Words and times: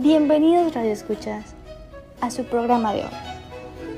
Bienvenidos 0.00 0.74
Radio 0.74 0.92
Escuchas 0.92 1.56
a 2.20 2.30
su 2.30 2.44
programa 2.44 2.92
de 2.92 3.00
hoy. 3.00 3.10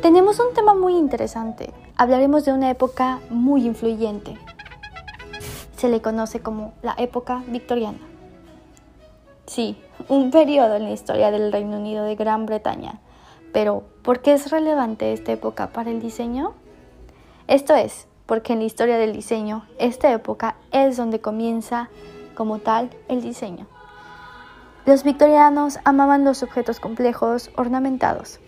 Tenemos 0.01 0.41
un 0.41 0.55
tema 0.55 0.73
muy 0.73 0.95
interesante. 0.97 1.75
Hablaremos 1.95 2.47
de 2.47 2.55
una 2.55 2.71
época 2.71 3.21
muy 3.29 3.67
influyente. 3.67 4.39
Se 5.77 5.91
le 5.91 6.01
conoce 6.01 6.41
como 6.41 6.73
la 6.81 6.95
época 6.97 7.45
victoriana. 7.49 7.99
Sí, 9.45 9.77
un 10.09 10.31
periodo 10.31 10.77
en 10.77 10.85
la 10.85 10.93
historia 10.93 11.31
del 11.31 11.53
Reino 11.53 11.77
Unido 11.77 12.05
de 12.05 12.17
Gran 12.17 12.47
Bretaña. 12.47 12.99
Pero, 13.53 13.85
¿por 14.01 14.23
qué 14.23 14.33
es 14.33 14.51
relevante 14.51 15.13
esta 15.13 15.33
época 15.33 15.67
para 15.67 15.91
el 15.91 16.01
diseño? 16.01 16.55
Esto 17.47 17.75
es, 17.75 18.07
porque 18.25 18.55
en 18.55 18.61
la 18.61 18.65
historia 18.65 18.97
del 18.97 19.13
diseño, 19.13 19.67
esta 19.79 20.11
época 20.11 20.57
es 20.73 20.97
donde 20.97 21.21
comienza 21.21 21.91
como 22.35 22.59
tal 22.59 22.89
el 23.09 23.21
diseño. 23.21 23.67
Los 24.87 25.05
victorianos 25.05 25.79
amaban 25.85 26.25
los 26.25 26.43
objetos 26.43 26.81
complejos 26.81 27.51
ornamentados, 27.57 28.41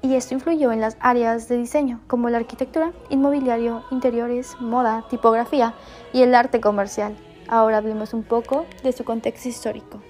y 0.00 0.14
esto 0.14 0.34
influyó 0.34 0.70
en 0.70 0.80
las 0.80 0.96
áreas 1.00 1.48
de 1.48 1.56
diseño, 1.56 2.00
como 2.06 2.30
la 2.30 2.38
arquitectura, 2.38 2.92
inmobiliario, 3.10 3.82
interiores, 3.90 4.56
moda, 4.60 5.04
tipografía 5.10 5.74
y 6.12 6.22
el 6.22 6.34
arte 6.34 6.60
comercial. 6.60 7.16
Ahora 7.48 7.78
hablemos 7.78 8.14
un 8.14 8.22
poco 8.22 8.64
de 8.84 8.92
su 8.92 9.04
contexto 9.04 9.48
histórico. 9.48 10.00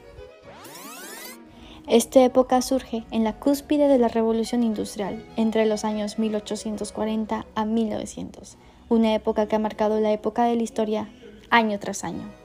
Esta 1.88 2.22
época 2.22 2.60
surge 2.62 3.04
en 3.10 3.24
la 3.24 3.38
cúspide 3.38 3.88
de 3.88 3.98
la 3.98 4.08
revolución 4.08 4.62
industrial, 4.62 5.26
entre 5.36 5.66
los 5.66 5.84
años 5.84 6.18
1840 6.18 7.46
a 7.54 7.64
1900, 7.64 8.56
una 8.88 9.14
época 9.14 9.46
que 9.46 9.56
ha 9.56 9.58
marcado 9.58 10.00
la 10.00 10.12
época 10.12 10.44
de 10.44 10.56
la 10.56 10.62
historia 10.62 11.08
año 11.50 11.78
tras 11.78 12.04
año. 12.04 12.41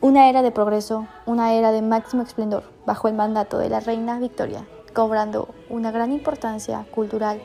Una 0.00 0.28
era 0.28 0.42
de 0.42 0.52
progreso, 0.52 1.08
una 1.26 1.54
era 1.54 1.72
de 1.72 1.82
máximo 1.82 2.22
esplendor, 2.22 2.62
bajo 2.86 3.08
el 3.08 3.14
mandato 3.14 3.58
de 3.58 3.68
la 3.68 3.80
reina 3.80 4.20
Victoria, 4.20 4.64
cobrando 4.94 5.48
una 5.68 5.90
gran 5.90 6.12
importancia 6.12 6.86
cultural 6.94 7.42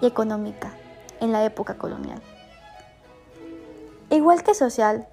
y 0.00 0.06
económica 0.06 0.72
en 1.20 1.32
la 1.32 1.44
época 1.44 1.76
colonial. 1.76 2.22
Igual 4.08 4.42
que 4.42 4.54
social, 4.54 5.06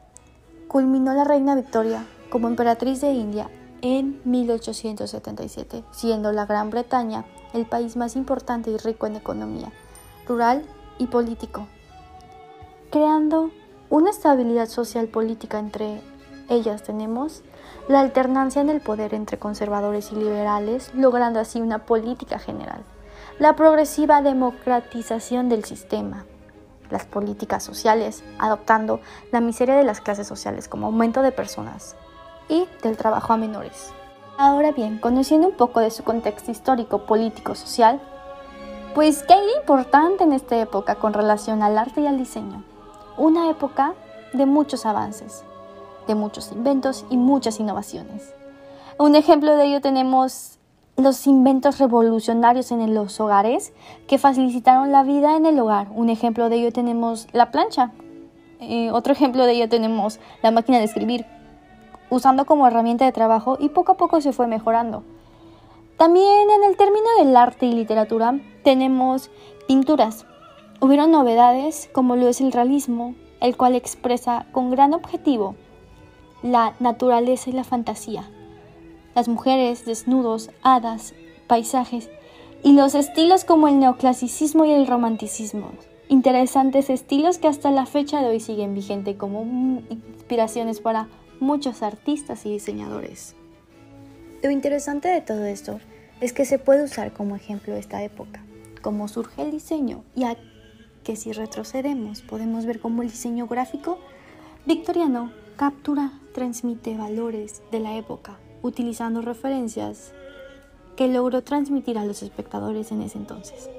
culminó 0.69 1.13
la 1.13 1.25
reina 1.25 1.53
Victoria 1.53 2.05
como 2.30 2.47
emperatriz 2.47 3.02
de 3.02 3.11
India 3.11 3.49
en 3.81 4.21
1877, 4.23 5.83
siendo 5.91 6.31
la 6.31 6.45
Gran 6.45 6.69
Bretaña 6.69 7.25
el 7.53 7.66
país 7.66 7.97
más 7.97 8.16
importante 8.16 8.71
y 8.71 8.77
rico 8.77 9.05
en 9.05 9.17
economía, 9.17 9.69
rural 10.25 10.64
y 10.97 11.08
político, 11.08 11.67
creando 12.89 13.52
una 13.89 14.11
estabilidad 14.11 14.69
social 14.69 15.08
política 15.08 15.59
entre 15.59 16.02
ellas 16.50 16.83
tenemos 16.83 17.44
la 17.88 18.00
alternancia 18.00 18.61
en 18.61 18.69
el 18.69 18.81
poder 18.81 19.14
entre 19.14 19.39
conservadores 19.39 20.11
y 20.11 20.16
liberales, 20.16 20.92
logrando 20.94 21.39
así 21.39 21.61
una 21.61 21.86
política 21.86 22.39
general, 22.39 22.83
la 23.39 23.55
progresiva 23.55 24.22
democratización 24.22 25.50
del 25.50 25.64
sistema, 25.64 26.25
las 26.89 27.05
políticas 27.05 27.64
sociales, 27.64 28.23
adoptando 28.39 29.00
la 29.31 29.42
miseria 29.42 29.75
de 29.75 29.83
las 29.83 30.02
clases 30.02 30.27
sociales 30.27 30.67
como 30.67 30.88
aumento 30.88 31.22
de 31.22 31.31
personas, 31.31 31.95
y 32.50 32.67
del 32.81 32.97
trabajo 32.97 33.31
a 33.31 33.38
menores. 33.38 33.94
Ahora 34.38 34.72
bien, 34.72 34.97
conociendo 34.97 35.47
un 35.47 35.55
poco 35.55 35.80
de 35.80 35.92
su 35.92 36.03
contexto 36.03 36.52
histórico, 36.52 37.05
político, 37.05 37.55
social, 37.55 38.02
pues 38.95 39.23
¿qué 39.23 39.36
importante 39.59 40.23
en 40.23 40.33
esta 40.33 40.58
época 40.58 40.95
con 40.95 41.14
relación 41.14 41.61
al 41.61 41.77
arte 41.77 42.02
y 42.02 42.08
al 42.08 42.17
diseño? 42.17 42.64
Una 43.17 43.50
época 43.50 43.94
de 44.33 44.45
muchos 44.45 44.86
avances, 44.86 45.44
de 46.09 46.15
muchos 46.15 46.52
inventos 46.52 47.05
y 47.09 47.17
muchas 47.17 47.59
innovaciones. 47.59 48.33
Un 48.97 49.15
ejemplo 49.15 49.55
de 49.55 49.65
ello 49.65 49.79
tenemos 49.79 50.57
los 50.97 51.25
inventos 51.27 51.77
revolucionarios 51.77 52.71
en 52.71 52.93
los 52.93 53.20
hogares 53.21 53.71
que 54.08 54.17
facilitaron 54.17 54.92
la 54.92 55.03
vida 55.03 55.37
en 55.37 55.45
el 55.45 55.58
hogar. 55.59 55.87
Un 55.95 56.09
ejemplo 56.09 56.49
de 56.49 56.58
ello 56.58 56.73
tenemos 56.73 57.27
la 57.31 57.52
plancha. 57.52 57.92
Eh, 58.59 58.92
otro 58.92 59.14
ejemplo 59.14 59.45
de 59.45 59.53
ello 59.53 59.70
tenemos 59.70 60.20
la 60.43 60.52
máquina 60.52 60.80
de 60.80 60.86
escribir 60.86 61.25
usando 62.09 62.45
como 62.45 62.67
herramienta 62.67 63.05
de 63.05 63.11
trabajo 63.11 63.55
y 63.59 63.70
poco 63.70 63.93
a 63.93 63.97
poco 63.97 64.20
se 64.20 64.33
fue 64.33 64.47
mejorando. 64.47 65.03
También 65.95 66.49
en 66.49 66.64
el 66.64 66.76
término 66.76 67.05
del 67.20 67.37
arte 67.37 67.67
y 67.67 67.73
literatura 67.73 68.37
tenemos 68.64 69.30
pinturas. 69.67 70.26
Hubieron 70.81 71.11
novedades 71.11 71.89
como 71.93 72.15
lo 72.15 72.27
es 72.27 72.41
el 72.41 72.52
realismo, 72.52 73.14
el 73.41 73.55
cual 73.55 73.76
expresa 73.76 74.47
con 74.52 74.71
gran 74.71 74.93
objetivo 74.93 75.55
la 76.44 76.73
naturaleza 76.80 77.50
y 77.50 77.54
la 77.54 77.64
fantasía, 77.64 78.30
las 79.16 79.27
mujeres, 79.27 79.86
desnudos, 79.86 80.52
hadas, 80.61 81.14
paisajes 81.48 82.10
y 82.64 82.73
los 82.73 82.95
estilos 82.95 83.44
como 83.44 83.67
el 83.67 83.80
neoclasicismo 83.80 84.66
y 84.66 84.72
el 84.72 84.88
romanticismo. 84.88 85.72
Interesantes 86.08 86.89
estilos 86.89 87.38
que 87.38 87.48
hasta 87.48 87.72
la 87.72 87.86
fecha 87.86 88.22
de 88.22 88.30
hoy 88.30 88.39
siguen 88.39 88.73
vigentes 88.73 89.16
como 89.16 89.44
inspiraciones 89.89 90.80
para 90.80 91.08
muchos 91.39 91.83
artistas 91.83 92.45
y 92.45 92.52
diseñadores. 92.52 93.36
Lo 94.42 94.52
interesante 94.52 95.08
de 95.10 95.21
todo 95.21 95.45
esto 95.45 95.80
es 96.21 96.33
que 96.33 96.45
se 96.45 96.60
puede 96.60 96.83
usar 96.83 97.14
como 97.14 97.36
ejemplo 97.36 97.76
esta 97.76 98.04
época, 98.04 98.42
cómo 98.82 99.08
surge 99.08 99.42
el 99.42 99.52
diseño 99.52 100.04
y 100.16 100.23
a 100.23 100.38
que 101.04 101.16
si 101.16 101.32
retrocedemos 101.32 102.21
podemos 102.21 102.66
ver 102.66 102.80
cómo 102.80 103.02
el 103.02 103.10
diseño 103.10 103.48
gráfico 103.48 104.00
victoriano 104.66 105.32
captura, 105.59 106.14
transmite 106.33 106.95
valores 106.95 107.61
de 107.70 107.81
la 107.81 107.97
época 107.97 108.39
utilizando 108.61 109.21
referencias 109.21 110.14
que 110.95 111.09
logró 111.09 111.42
transmitir 111.43 111.97
a 111.97 112.05
los 112.05 112.23
espectadores 112.23 112.93
en 112.93 113.02
ese 113.02 113.17
entonces. 113.17 113.70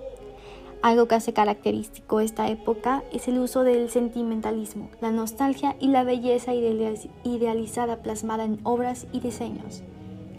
Algo 0.83 1.09
que 1.09 1.15
hace 1.15 1.33
característico 1.33 2.21
esta 2.21 2.51
época 2.51 3.03
es 3.15 3.29
el 3.29 3.39
uso 3.39 3.65
del 3.65 3.89
sentimentalismo, 3.89 4.91
la 5.01 5.11
nostalgia 5.11 5.75
y 5.81 5.89
la 5.89 6.05
belleza 6.05 6.53
idealizada 6.53 8.03
plasmada 8.03 8.45
en 8.45 8.61
obras 8.63 9.07
y 9.11 9.21
diseños. 9.21 9.83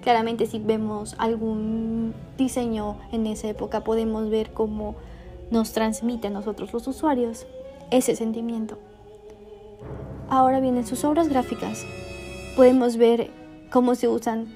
Claramente 0.04 0.46
si 0.46 0.60
vemos 0.60 1.16
algún 1.18 2.14
diseño 2.38 3.00
en 3.12 3.26
esa 3.26 3.50
época 3.50 3.84
podemos 3.84 4.30
ver 4.30 4.54
cómo 4.54 4.94
nos 5.50 5.74
transmite 5.74 6.28
a 6.28 6.30
nosotros 6.32 6.72
los 6.72 6.88
usuarios 6.88 7.48
ese 7.90 8.16
sentimiento. 8.16 8.78
Ahora 10.32 10.62
bien, 10.62 10.78
en 10.78 10.88
sus 10.88 11.04
obras 11.04 11.28
gráficas 11.28 11.86
podemos 12.56 12.96
ver 12.96 13.30
cómo 13.70 13.96
se 13.96 14.08
usan 14.08 14.48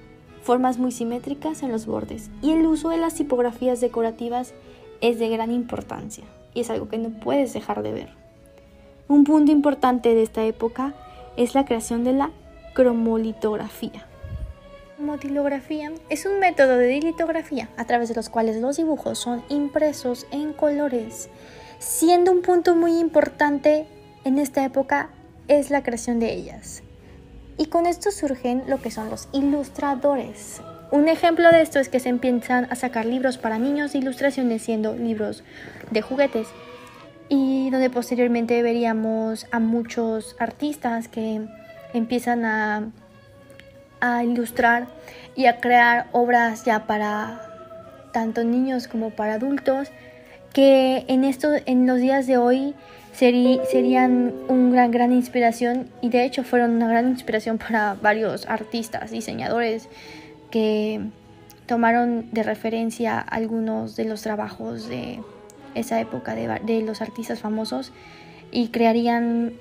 formas 0.41 0.77
muy 0.77 0.93
simétricas 0.93 1.63
en 1.63 1.71
los 1.73 1.85
bordes 1.85 2.29
y 2.41 2.53
el 2.53 2.65
uso 2.65 2.91
de 2.91 2.97
las 2.97 3.15
tipografías 3.15 3.81
decorativas 3.81 4.53
es 5.01 5.19
de 5.19 5.27
gran 5.27 5.51
importancia 5.51 6.23
y 6.53 6.61
es 6.61 6.69
algo 6.69 6.87
que 6.87 6.97
no 6.97 7.09
puedes 7.19 7.51
dejar 7.51 7.83
de 7.83 7.91
ver. 7.91 8.09
Un 9.09 9.25
punto 9.25 9.51
importante 9.51 10.15
de 10.15 10.23
esta 10.23 10.45
época 10.45 10.93
es 11.35 11.55
la 11.55 11.65
creación 11.65 12.05
de 12.05 12.13
la 12.13 12.31
cromolitografía. 12.73 14.07
Motilografía 14.97 15.91
es 16.07 16.25
un 16.25 16.39
método 16.39 16.77
de 16.77 17.01
litografía 17.01 17.67
a 17.75 17.83
través 17.83 18.07
de 18.07 18.15
los 18.15 18.29
cuales 18.29 18.61
los 18.61 18.77
dibujos 18.77 19.19
son 19.19 19.43
impresos 19.49 20.25
en 20.31 20.53
colores, 20.53 21.27
siendo 21.79 22.31
un 22.31 22.43
punto 22.43 22.77
muy 22.77 22.97
importante 22.97 23.85
en 24.23 24.39
esta 24.39 24.63
época 24.63 25.09
es 25.47 25.69
la 25.69 25.83
creación 25.83 26.19
de 26.19 26.33
ellas. 26.33 26.83
Y 27.57 27.67
con 27.67 27.85
esto 27.85 28.11
surgen 28.11 28.63
lo 28.67 28.81
que 28.81 28.91
son 28.91 29.09
los 29.09 29.29
ilustradores, 29.31 30.61
un 30.91 31.09
ejemplo 31.09 31.51
de 31.51 31.61
esto 31.61 31.79
es 31.79 31.89
que 31.89 31.99
se 31.99 32.09
empiezan 32.09 32.67
a 32.69 32.75
sacar 32.75 33.05
libros 33.05 33.37
para 33.37 33.57
niños 33.57 33.91
de 33.91 33.99
ilustraciones 33.99 34.61
siendo 34.61 34.95
libros 34.95 35.43
de 35.89 36.01
juguetes 36.01 36.47
y 37.27 37.69
donde 37.71 37.89
posteriormente 37.89 38.61
veríamos 38.61 39.47
a 39.51 39.59
muchos 39.59 40.35
artistas 40.39 41.07
que 41.07 41.41
empiezan 41.93 42.45
a, 42.45 42.91
a 43.99 44.23
ilustrar 44.23 44.87
y 45.35 45.47
a 45.47 45.59
crear 45.59 46.07
obras 46.11 46.65
ya 46.65 46.85
para 46.85 47.41
tanto 48.13 48.43
niños 48.43 48.87
como 48.87 49.09
para 49.09 49.33
adultos 49.33 49.89
que 50.55 51.03
en, 51.09 51.25
esto, 51.25 51.49
en 51.65 51.85
los 51.85 51.99
días 51.99 52.27
de 52.27 52.37
hoy 52.37 52.75
serían 53.11 54.33
una 54.47 54.71
gran, 54.71 54.91
gran 54.91 55.11
inspiración 55.11 55.89
y 56.01 56.07
de 56.07 56.23
hecho 56.23 56.45
fueron 56.45 56.71
una 56.71 56.87
gran 56.87 57.09
inspiración 57.09 57.57
para 57.57 57.95
varios 57.95 58.47
artistas, 58.47 59.11
diseñadores, 59.11 59.89
que 60.51 61.01
tomaron 61.65 62.29
de 62.31 62.43
referencia 62.43 63.19
algunos 63.19 63.97
de 63.97 64.05
los 64.05 64.21
trabajos 64.21 64.87
de 64.87 65.19
esa 65.73 65.99
época 65.99 66.35
de, 66.35 66.81
los 66.83 67.01
artistas 67.01 67.39
famosos 67.39 67.91
y 68.49 68.69
crearían 68.69 69.51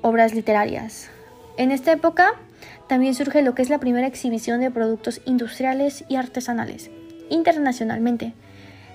obras 0.00 0.34
literarias. 0.34 1.08
En 1.56 1.70
esta 1.70 1.92
época 1.92 2.32
también 2.88 3.14
surge 3.14 3.42
lo 3.42 3.54
que 3.54 3.62
es 3.62 3.70
la 3.70 3.78
primera 3.78 4.08
exhibición 4.08 4.60
de 4.60 4.72
productos 4.72 5.20
industriales 5.24 6.04
y 6.08 6.16
artesanales 6.16 6.90
internacionalmente, 7.30 8.34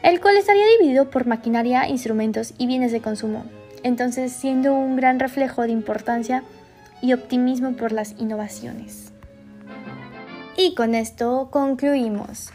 el 0.03 0.21
cual 0.21 0.37
estaría 0.37 0.65
dividido 0.79 1.09
por 1.09 1.25
maquinaria, 1.25 1.87
instrumentos 1.87 2.53
y 2.57 2.67
bienes 2.67 2.91
de 2.91 3.01
consumo, 3.01 3.45
entonces 3.83 4.31
siendo 4.31 4.73
un 4.73 4.95
gran 4.95 5.19
reflejo 5.19 5.63
de 5.63 5.71
importancia 5.71 6.43
y 7.01 7.13
optimismo 7.13 7.73
por 7.73 7.91
las 7.91 8.15
innovaciones. 8.17 9.11
Y 10.55 10.73
con 10.73 10.95
esto 10.95 11.49
concluimos. 11.51 12.51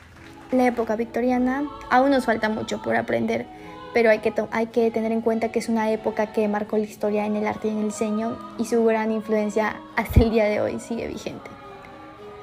La 0.51 0.67
época 0.67 0.97
victoriana 0.97 1.65
aún 1.91 2.11
nos 2.11 2.27
falta 2.27 2.49
mucho 2.49 2.83
por 2.83 2.97
aprender, 2.97 3.47
pero 3.95 4.11
hay 4.11 4.19
que, 4.19 4.35
hay 4.51 4.67
que 4.67 4.91
tener 4.91 5.13
en 5.13 5.21
cuenta 5.21 5.51
que 5.51 5.59
es 5.59 5.69
una 5.69 5.91
época 5.91 6.33
que 6.33 6.49
marcó 6.49 6.77
la 6.77 6.85
historia 6.85 7.27
en 7.27 7.37
el 7.37 7.47
arte 7.47 7.69
y 7.69 7.71
en 7.71 7.79
el 7.79 7.85
diseño 7.87 8.37
y 8.59 8.65
su 8.65 8.85
gran 8.85 9.13
influencia 9.13 9.77
hasta 9.97 10.21
el 10.21 10.31
día 10.31 10.45
de 10.45 10.61
hoy 10.61 10.81
sigue 10.81 11.07
vigente. 11.07 11.51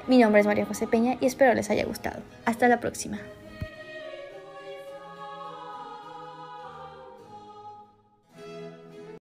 Mi 0.06 0.18
nombre 0.18 0.40
es 0.40 0.46
María 0.46 0.66
José 0.66 0.86
Peña 0.86 1.16
y 1.20 1.26
espero 1.26 1.54
les 1.54 1.70
haya 1.70 1.84
gustado. 1.84 2.20
Hasta 2.44 2.66
la 2.66 2.80
próxima. 2.80 3.18